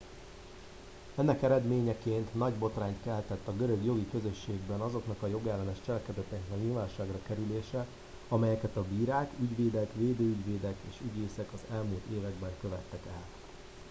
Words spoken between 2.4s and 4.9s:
botrányt keltett a görög jogi közösségben